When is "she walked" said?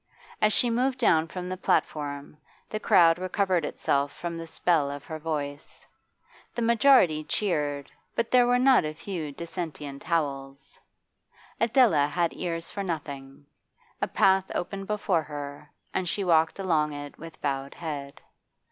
16.09-16.57